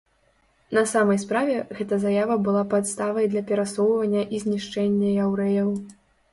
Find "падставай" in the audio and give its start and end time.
2.73-3.29